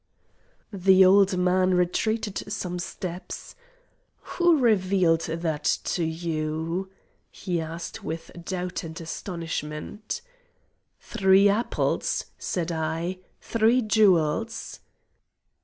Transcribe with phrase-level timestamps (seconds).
[0.73, 3.55] The old man retreated some steps.
[4.23, 6.89] "Who revealed that to you?"
[7.29, 10.21] he asked with doubt and astonishment.
[10.99, 14.79] "Three apples," said I, "three jewels."